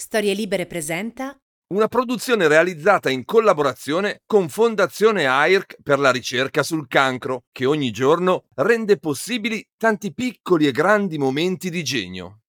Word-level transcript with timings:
Storie 0.00 0.32
Libere 0.32 0.66
presenta 0.66 1.36
Una 1.74 1.88
produzione 1.88 2.46
realizzata 2.46 3.10
in 3.10 3.24
collaborazione 3.24 4.20
con 4.26 4.48
Fondazione 4.48 5.26
AIRC 5.26 5.82
per 5.82 5.98
la 5.98 6.12
ricerca 6.12 6.62
sul 6.62 6.86
cancro, 6.86 7.42
che 7.50 7.66
ogni 7.66 7.90
giorno 7.90 8.44
rende 8.54 8.98
possibili 8.98 9.66
tanti 9.76 10.14
piccoli 10.14 10.68
e 10.68 10.70
grandi 10.70 11.18
momenti 11.18 11.68
di 11.68 11.82
genio. 11.82 12.42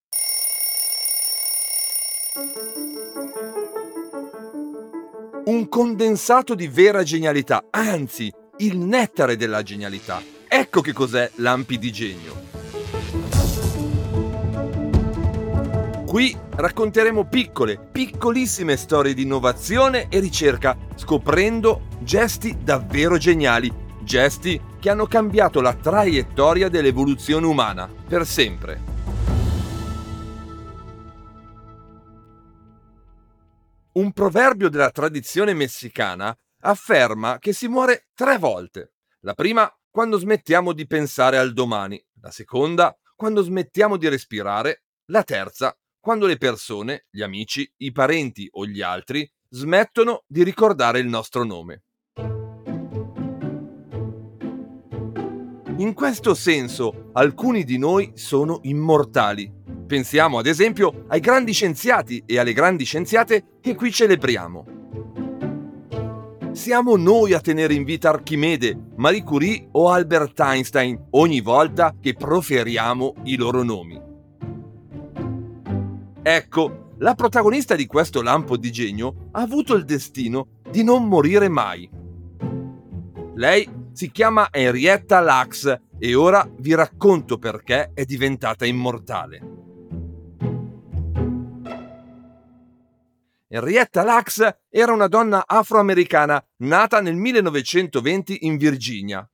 Un 5.46 5.68
condensato 5.70 6.54
di 6.54 6.68
vera 6.68 7.02
genialità, 7.02 7.66
anzi, 7.72 8.32
il 8.58 8.78
nettare 8.78 9.36
della 9.36 9.64
genialità. 9.64 10.22
Ecco 10.48 10.82
che 10.82 10.94
cos'è 10.94 11.32
l'Ampi 11.38 11.80
di 11.80 11.92
Genio. 11.92 12.59
Qui 16.10 16.36
racconteremo 16.56 17.28
piccole, 17.28 17.78
piccolissime 17.78 18.78
storie 18.78 19.14
di 19.14 19.22
innovazione 19.22 20.08
e 20.10 20.20
ricerca, 20.20 20.76
scoprendo 20.96 21.88
gesti 22.00 22.64
davvero 22.64 23.20
geniali, 23.20 23.72
gesti 24.02 24.60
che 24.80 24.90
hanno 24.90 25.06
cambiato 25.06 25.62
la 25.62 25.76
traiettoria 25.76 26.68
dell'evoluzione 26.68 27.46
umana 27.46 27.88
per 28.08 28.26
sempre. 28.26 28.82
Un 33.92 34.12
proverbio 34.12 34.70
della 34.70 34.90
tradizione 34.90 35.54
messicana 35.54 36.36
afferma 36.62 37.38
che 37.38 37.54
si 37.54 37.68
muore 37.68 38.08
tre 38.16 38.40
volte. 38.40 38.94
La 39.20 39.36
prima 39.36 39.72
quando 39.92 40.18
smettiamo 40.18 40.74
di 40.74 40.88
pensare 40.88 41.38
al 41.38 41.54
domani, 41.54 42.04
la 42.20 42.32
seconda 42.32 42.98
quando 43.16 43.44
smettiamo 43.44 43.96
di 43.96 44.08
respirare, 44.08 44.86
la 45.12 45.24
terza 45.24 45.72
quando 46.10 46.26
le 46.26 46.38
persone, 46.38 47.06
gli 47.12 47.22
amici, 47.22 47.72
i 47.78 47.92
parenti 47.92 48.48
o 48.54 48.66
gli 48.66 48.82
altri 48.82 49.32
smettono 49.48 50.24
di 50.26 50.44
ricordare 50.44 50.98
il 50.98 51.06
nostro 51.06 51.44
nome. 51.44 51.84
In 55.78 55.94
questo 55.94 56.34
senso, 56.34 57.12
alcuni 57.14 57.64
di 57.64 57.78
noi 57.78 58.14
sono 58.16 58.58
immortali. 58.64 59.54
Pensiamo 59.86 60.40
ad 60.40 60.48
esempio 60.48 61.06
ai 61.10 61.20
grandi 61.20 61.54
scienziati 61.54 62.24
e 62.26 62.40
alle 62.40 62.54
grandi 62.54 62.86
scienziate 62.86 63.60
che 63.62 63.76
qui 63.76 63.92
celebriamo. 63.92 64.66
Siamo 66.54 66.96
noi 66.96 67.34
a 67.34 67.40
tenere 67.40 67.76
in 67.76 67.84
vita 67.84 68.10
Archimede, 68.10 68.76
Marie 68.96 69.24
Curie 69.24 69.68
o 69.74 69.92
Albert 69.92 70.40
Einstein 70.40 71.10
ogni 71.12 71.42
volta 71.42 71.94
che 72.02 72.16
proferiamo 72.16 73.14
i 73.26 73.36
loro 73.36 73.62
nomi. 73.62 74.09
Ecco, 76.32 76.94
la 77.00 77.16
protagonista 77.16 77.74
di 77.74 77.88
questo 77.88 78.22
lampo 78.22 78.56
di 78.56 78.72
genio 78.72 79.30
ha 79.32 79.42
avuto 79.42 79.74
il 79.74 79.84
destino 79.84 80.60
di 80.70 80.84
non 80.84 81.08
morire 81.08 81.50
mai. 81.50 81.90
Lei 83.34 83.68
si 83.94 84.12
chiama 84.12 84.50
Henrietta 84.52 85.22
Lacks 85.22 85.76
e 85.98 86.14
ora 86.14 86.48
vi 86.60 86.76
racconto 86.76 87.40
perché 87.40 87.94
è 87.96 88.06
diventata 88.06 88.68
immortale. 88.68 89.42
Henrietta 93.48 94.04
Lacks 94.04 94.58
era 94.70 94.94
una 94.94 95.08
donna 95.08 95.46
afroamericana 95.48 96.46
nata 96.58 97.02
nel 97.02 97.16
1920 97.16 98.46
in 98.46 98.58
Virginia. 98.58 99.28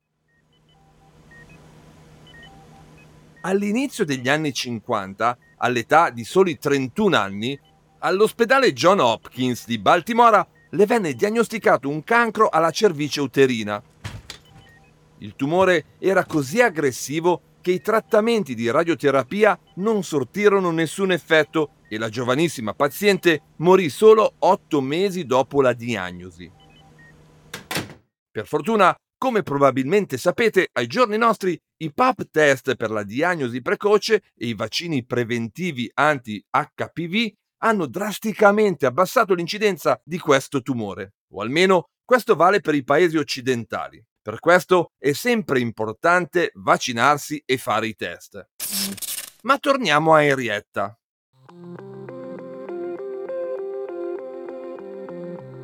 All'inizio 3.45 4.05
degli 4.05 4.27
anni 4.27 4.51
50 4.51 5.37
all'età 5.57 6.09
di 6.09 6.23
soli 6.23 6.57
31 6.57 7.15
anni, 7.15 7.59
all'ospedale 7.99 8.73
John 8.73 8.99
Hopkins 8.99 9.67
di 9.67 9.77
Baltimora 9.77 10.45
le 10.71 10.85
venne 10.87 11.13
diagnosticato 11.13 11.87
un 11.87 12.03
cancro 12.03 12.49
alla 12.49 12.71
cervice 12.71 13.21
uterina. 13.21 13.79
Il 15.19 15.35
tumore 15.35 15.85
era 15.99 16.25
così 16.25 16.59
aggressivo 16.59 17.59
che 17.61 17.69
i 17.69 17.81
trattamenti 17.81 18.55
di 18.55 18.71
radioterapia 18.71 19.59
non 19.75 20.01
sortirono 20.01 20.71
nessun 20.71 21.11
effetto 21.11 21.73
e 21.87 21.99
la 21.99 22.09
giovanissima 22.09 22.73
paziente 22.73 23.41
morì 23.57 23.89
solo 23.89 24.33
otto 24.39 24.81
mesi 24.81 25.23
dopo 25.23 25.61
la 25.61 25.73
diagnosi. 25.73 26.51
Per 28.31 28.47
fortuna 28.47 28.95
come 29.17 29.43
probabilmente 29.43 30.17
sapete, 30.17 30.69
ai 30.73 30.87
giorni 30.87 31.17
nostri 31.17 31.59
i 31.77 31.93
PAP 31.93 32.29
test 32.31 32.75
per 32.75 32.91
la 32.91 33.03
diagnosi 33.03 33.61
precoce 33.61 34.23
e 34.35 34.47
i 34.47 34.53
vaccini 34.53 35.05
preventivi 35.05 35.89
anti-HPV 35.93 37.33
hanno 37.63 37.87
drasticamente 37.87 38.85
abbassato 38.85 39.33
l'incidenza 39.33 39.99
di 40.03 40.19
questo 40.19 40.61
tumore, 40.61 41.15
o 41.33 41.41
almeno 41.41 41.89
questo 42.03 42.35
vale 42.35 42.61
per 42.61 42.75
i 42.75 42.83
paesi 42.83 43.17
occidentali. 43.17 44.03
Per 44.21 44.39
questo 44.39 44.91
è 44.97 45.11
sempre 45.13 45.59
importante 45.59 46.51
vaccinarsi 46.55 47.41
e 47.45 47.57
fare 47.57 47.87
i 47.87 47.95
test. 47.95 48.47
Ma 49.43 49.57
torniamo 49.57 50.13
a 50.13 50.23
Henrietta. 50.23 50.97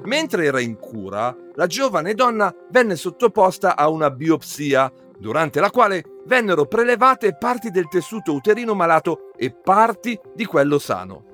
Mentre 0.04 0.46
era 0.46 0.60
in 0.60 0.78
cura, 0.78 1.36
la 1.54 1.68
giovane 1.68 2.14
donna 2.14 2.54
venne 2.72 2.96
sottoposta 2.96 3.76
a 3.76 3.88
una 3.90 4.10
biopsia, 4.10 4.92
durante 5.20 5.60
la 5.60 5.70
quale 5.70 6.04
vennero 6.26 6.66
prelevate 6.66 7.38
parti 7.38 7.70
del 7.70 7.88
tessuto 7.88 8.34
uterino 8.34 8.74
malato 8.74 9.32
e 9.38 9.52
parti 9.52 10.20
di 10.34 10.46
quello 10.46 10.80
sano. 10.80 11.30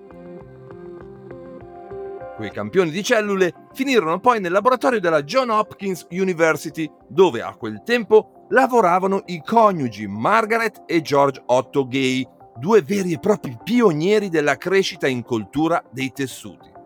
Quei 2.35 2.51
campioni 2.51 2.91
di 2.91 3.01
cellule 3.01 3.53
finirono 3.73 4.19
poi 4.19 4.39
nel 4.39 4.51
laboratorio 4.51 4.99
della 4.99 5.23
John 5.23 5.49
Hopkins 5.49 6.05
University, 6.11 6.91
dove 7.07 7.41
a 7.41 7.55
quel 7.55 7.81
tempo 7.83 8.45
lavoravano 8.49 9.23
i 9.27 9.41
coniugi 9.43 10.05
Margaret 10.07 10.83
e 10.85 11.01
George 11.01 11.41
Otto 11.47 11.87
Gay, 11.87 12.27
due 12.57 12.81
veri 12.81 13.13
e 13.13 13.19
propri 13.19 13.57
pionieri 13.63 14.29
della 14.29 14.57
crescita 14.57 15.07
in 15.07 15.23
cultura 15.23 15.83
dei 15.89 16.11
tessuti. 16.11 16.76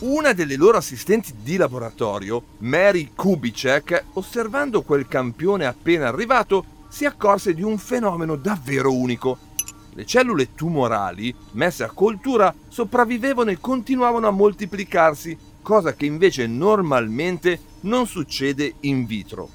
Una 0.00 0.32
delle 0.32 0.54
loro 0.54 0.76
assistenti 0.76 1.34
di 1.42 1.56
laboratorio, 1.56 2.54
Mary 2.58 3.10
Kubicek, 3.16 4.04
osservando 4.12 4.82
quel 4.82 5.08
campione 5.08 5.66
appena 5.66 6.06
arrivato, 6.06 6.84
si 6.88 7.04
accorse 7.04 7.52
di 7.52 7.64
un 7.64 7.78
fenomeno 7.78 8.36
davvero 8.36 8.94
unico. 8.94 9.38
Le 9.94 10.06
cellule 10.06 10.54
tumorali, 10.54 11.34
messe 11.54 11.82
a 11.82 11.90
coltura, 11.90 12.54
sopravvivevano 12.68 13.50
e 13.50 13.58
continuavano 13.58 14.28
a 14.28 14.30
moltiplicarsi, 14.30 15.36
cosa 15.62 15.92
che 15.94 16.06
invece 16.06 16.46
normalmente 16.46 17.60
non 17.80 18.06
succede 18.06 18.74
in 18.82 19.04
vitro. 19.04 19.50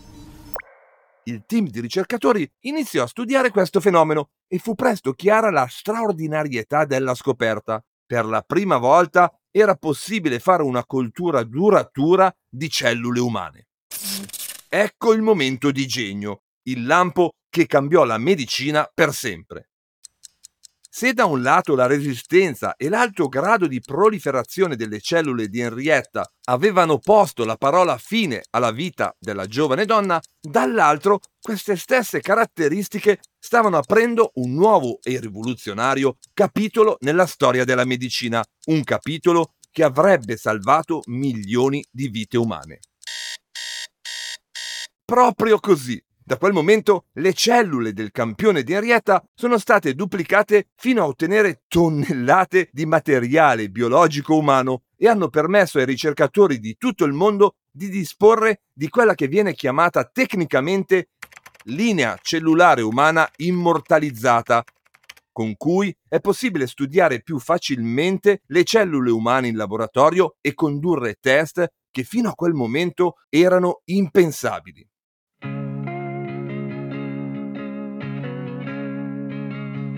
Il 1.24 1.44
team 1.46 1.68
di 1.70 1.80
ricercatori 1.80 2.52
iniziò 2.64 3.04
a 3.04 3.08
studiare 3.08 3.50
questo 3.50 3.80
fenomeno 3.80 4.32
e 4.50 4.60
fu 4.60 4.76
presto 4.76 5.14
chiara 5.14 5.50
la 5.52 5.68
straordinarietà 5.70 6.84
della 6.84 7.16
scoperta. 7.16 7.82
Per 8.06 8.26
la 8.26 8.42
prima 8.42 8.78
volta 8.78 9.32
era 9.56 9.76
possibile 9.76 10.40
fare 10.40 10.64
una 10.64 10.84
coltura 10.84 11.44
duratura 11.44 12.36
di 12.50 12.70
cellule 12.70 13.20
umane. 13.20 13.68
Ecco 14.68 15.14
il 15.14 15.22
momento 15.22 15.70
di 15.70 15.86
genio, 15.86 16.42
il 16.64 16.88
lampo 16.88 17.36
che 17.50 17.68
cambiò 17.68 18.04
la 18.04 18.18
medicina 18.18 18.90
per 18.92 19.14
sempre. 19.14 19.70
Se 20.96 21.12
da 21.12 21.26
un 21.26 21.42
lato 21.42 21.74
la 21.74 21.88
resistenza 21.88 22.76
e 22.76 22.88
l'alto 22.88 23.28
grado 23.28 23.66
di 23.66 23.82
proliferazione 23.82 24.76
delle 24.76 25.00
cellule 25.00 25.48
di 25.48 25.60
Henrietta 25.60 26.32
avevano 26.50 27.00
posto 27.00 27.46
la 27.46 27.56
parola 27.56 27.98
fine 27.98 28.44
alla 28.52 28.70
vita 28.70 29.12
della 29.20 29.48
giovane 29.48 29.86
donna, 29.86 30.22
dall'altro 30.40 31.20
queste 31.42 31.78
stesse 31.78 32.22
caratteristiche 32.22 33.22
stavano 33.40 33.78
aprendo 33.78 34.34
un 34.36 34.54
nuovo 34.54 35.00
e 35.02 35.20
rivoluzionario 35.20 36.18
capitolo 36.32 36.98
nella 37.00 37.26
storia 37.26 37.66
della 37.66 37.86
medicina, 37.86 38.46
un 38.68 38.84
capitolo 38.84 39.56
che 39.72 39.84
avrebbe 39.84 40.38
salvato 40.38 41.02
milioni 41.08 41.84
di 41.90 42.08
vite 42.10 42.38
umane. 42.38 42.82
Proprio 45.04 45.60
così, 45.60 46.00
da 46.26 46.38
quel 46.38 46.54
momento 46.54 47.08
le 47.14 47.34
cellule 47.34 47.92
del 47.92 48.12
campione 48.12 48.64
di 48.64 48.72
Henrietta 48.72 49.24
sono 49.34 49.58
state 49.58 49.94
duplicate 49.94 50.70
fino 50.76 51.04
a 51.04 51.08
ottenere 51.08 51.64
tonnellate 51.68 52.70
di 52.72 52.86
materiale 52.86 53.70
biologico 53.70 54.38
umano 54.38 54.84
e 54.96 55.08
hanno 55.08 55.28
permesso 55.28 55.80
ai 55.80 55.86
ricercatori 55.86 56.60
di 56.60 56.78
tutto 56.78 57.04
il 57.04 57.12
mondo 57.12 57.56
di 57.70 57.90
disporre 57.90 58.62
di 58.72 58.88
quella 58.88 59.16
che 59.16 59.28
viene 59.28 59.54
chiamata 59.54 60.06
tecnicamente 60.06 61.10
linea 61.66 62.18
cellulare 62.22 62.82
umana 62.82 63.30
immortalizzata, 63.38 64.64
con 65.32 65.56
cui 65.58 65.94
è 66.08 66.20
possibile 66.20 66.68
studiare 66.68 67.22
più 67.22 67.40
facilmente 67.40 68.44
le 68.48 68.64
cellule 68.64 69.12
umane 69.12 69.48
in 69.48 69.58
laboratorio 69.58 70.36
e 70.40 70.54
condurre 70.54 71.18
test 71.20 71.68
che 71.92 72.04
fino 72.04 72.30
a 72.30 72.34
quel 72.34 72.54
momento 72.54 73.16
erano 73.30 73.82
impensabili. 73.86 74.88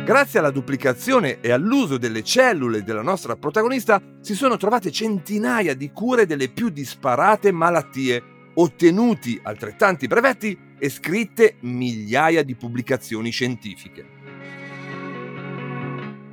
Grazie 0.06 0.38
alla 0.38 0.52
duplicazione 0.52 1.42
e 1.42 1.52
all'uso 1.52 1.98
delle 1.98 2.24
cellule 2.24 2.84
della 2.84 3.02
nostra 3.02 3.36
protagonista 3.36 4.00
si 4.22 4.36
sono 4.36 4.56
trovate 4.56 4.92
centinaia 4.92 5.74
di 5.74 5.90
cure 5.90 6.28
delle 6.28 6.50
più 6.50 6.70
disparate 6.70 7.52
malattie, 7.52 8.52
ottenuti 8.54 9.40
altrettanti 9.42 10.06
brevetti 10.06 10.56
e 10.78 10.90
scritte 10.90 11.56
migliaia 11.62 12.44
di 12.44 12.54
pubblicazioni 12.54 13.32
scientifiche. 13.32 14.06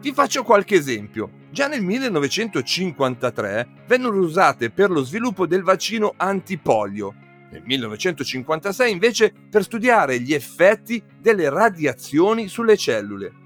Vi 0.00 0.12
faccio 0.12 0.42
qualche 0.42 0.74
esempio. 0.74 1.30
Già 1.50 1.66
nel 1.66 1.82
1953 1.82 3.84
vennero 3.86 4.18
usate 4.18 4.68
per 4.68 4.90
lo 4.90 5.02
sviluppo 5.02 5.46
del 5.46 5.62
vaccino 5.62 6.12
antipolio. 6.18 7.14
Nel 7.50 7.62
1956 7.64 8.92
invece 8.92 9.32
per 9.48 9.62
studiare 9.62 10.20
gli 10.20 10.34
effetti 10.34 11.02
delle 11.18 11.48
radiazioni 11.48 12.48
sulle 12.48 12.76
cellule. 12.76 13.40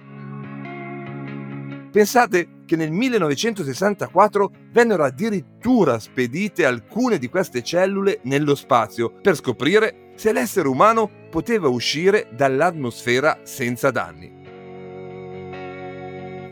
Pensate 1.96 2.64
che 2.66 2.76
nel 2.76 2.90
1964 2.90 4.50
vennero 4.70 5.02
addirittura 5.02 5.98
spedite 5.98 6.66
alcune 6.66 7.16
di 7.16 7.30
queste 7.30 7.62
cellule 7.62 8.20
nello 8.24 8.54
spazio 8.54 9.10
per 9.22 9.34
scoprire 9.34 10.12
se 10.14 10.30
l'essere 10.30 10.68
umano 10.68 11.10
poteva 11.30 11.68
uscire 11.68 12.28
dall'atmosfera 12.36 13.38
senza 13.44 13.90
danni. 13.90 14.30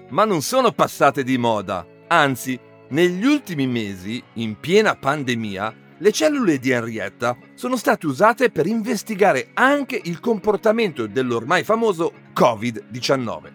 Ma 0.08 0.25
non 0.25 0.41
sono 0.41 0.73
passate 0.73 1.23
di 1.23 1.37
moda, 1.37 1.87
anzi, 2.06 2.58
negli 2.88 3.26
ultimi 3.26 3.67
mesi, 3.67 4.23
in 4.37 4.58
piena 4.58 4.97
pandemia, 4.97 5.75
le 5.99 6.11
cellule 6.11 6.58
di 6.58 6.70
Henrietta 6.70 7.37
sono 7.52 7.76
state 7.76 8.06
usate 8.06 8.50
per 8.50 8.64
investigare 8.64 9.50
anche 9.52 10.00
il 10.05 10.20
comportamento 10.20 11.06
dell'ormai 11.06 11.64
famoso 11.64 12.12
Covid-19. 12.35 13.54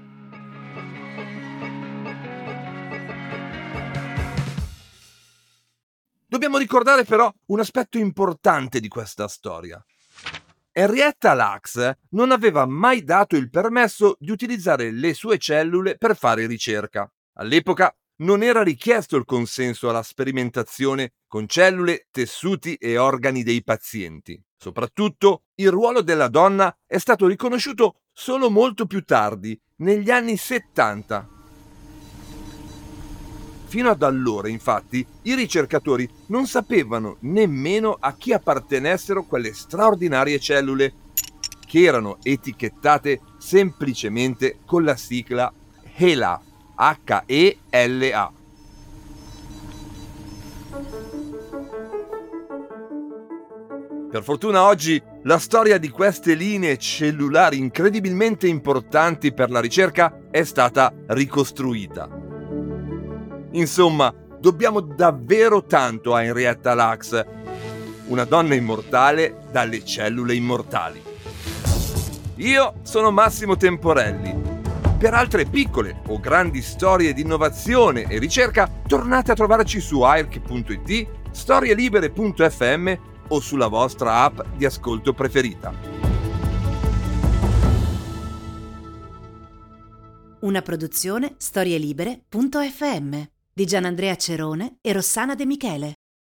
Dobbiamo 6.29 6.59
ricordare 6.59 7.05
però 7.05 7.33
un 7.47 7.59
aspetto 7.59 7.97
importante 7.97 8.79
di 8.79 8.87
questa 8.87 9.27
storia. 9.27 9.83
Henrietta 10.71 11.33
Lacks 11.33 11.91
non 12.11 12.29
aveva 12.29 12.67
mai 12.67 13.03
dato 13.03 13.35
il 13.35 13.49
permesso 13.49 14.15
di 14.19 14.29
utilizzare 14.29 14.91
le 14.91 15.15
sue 15.15 15.39
cellule 15.39 15.97
per 15.97 16.15
fare 16.15 16.45
ricerca. 16.45 17.11
All'epoca 17.37 17.91
non 18.17 18.43
era 18.43 18.61
richiesto 18.61 19.17
il 19.17 19.25
consenso 19.25 19.89
alla 19.89 20.03
sperimentazione 20.03 21.13
con 21.25 21.47
cellule, 21.47 22.05
tessuti 22.11 22.75
e 22.75 22.99
organi 22.99 23.41
dei 23.41 23.63
pazienti. 23.63 24.39
Soprattutto, 24.55 25.45
il 25.55 25.71
ruolo 25.71 26.03
della 26.03 26.27
donna 26.27 26.71
è 26.85 26.99
stato 26.99 27.25
riconosciuto 27.25 28.01
solo 28.13 28.51
molto 28.51 28.85
più 28.85 29.03
tardi, 29.03 29.59
negli 29.77 30.11
anni 30.11 30.37
70, 30.37 31.38
Fino 33.69 33.91
ad 33.91 34.01
allora, 34.01 34.47
infatti, 34.47 35.05
i 35.21 35.35
ricercatori 35.35 36.09
non 36.29 36.47
sapevano 36.47 37.17
nemmeno 37.19 37.95
a 37.99 38.15
chi 38.15 38.33
appartenessero 38.33 39.25
quelle 39.25 39.53
straordinarie 39.53 40.39
cellule, 40.39 40.91
che 41.67 41.83
erano 41.83 42.17
etichettate 42.23 43.21
semplicemente 43.37 44.57
con 44.65 44.83
la 44.83 44.95
sigla 44.95 45.53
HeLa, 45.95 46.41
H-E-L-A. 46.73 48.33
Per 54.09 54.23
fortuna 54.23 54.63
oggi 54.63 54.99
la 55.25 55.37
storia 55.37 55.77
di 55.77 55.89
queste 55.89 56.33
linee 56.33 56.79
cellulari 56.79 57.59
incredibilmente 57.59 58.47
importanti 58.47 59.31
per 59.31 59.51
la 59.51 59.59
ricerca 59.59 60.21
è 60.31 60.43
stata 60.43 60.91
ricostruita. 61.09 62.18
Insomma, 63.51 64.13
dobbiamo 64.39 64.79
davvero 64.79 65.65
tanto 65.65 66.13
a 66.13 66.23
Henrietta 66.23 66.73
Lacks, 66.73 67.25
una 68.07 68.23
donna 68.23 68.55
immortale 68.55 69.41
dalle 69.51 69.83
cellule 69.83 70.35
immortali. 70.35 71.03
Io 72.35 72.75
sono 72.83 73.11
Massimo 73.11 73.57
Temporelli. 73.57 74.47
Per 74.97 75.13
altre 75.13 75.45
piccole 75.45 76.01
o 76.07 76.19
grandi 76.19 76.61
storie 76.61 77.13
di 77.13 77.21
innovazione 77.21 78.03
e 78.03 78.19
ricerca, 78.19 78.69
tornate 78.85 79.31
a 79.31 79.35
trovarci 79.35 79.79
su 79.79 80.01
airc.it, 80.01 81.07
storielibere.fm 81.31 82.93
o 83.29 83.39
sulla 83.39 83.67
vostra 83.67 84.23
app 84.23 84.39
di 84.55 84.65
ascolto 84.65 85.13
preferita. 85.13 85.73
Una 90.41 90.61
produzione 90.61 91.35
storielibere.fm 91.37 93.38
di 93.59 93.65
Gianandrea 93.65 94.15
Cerone 94.15 94.77
e 94.79 94.93
Rossana 94.93 95.35
De 95.35 95.45
Michele. 95.45 95.98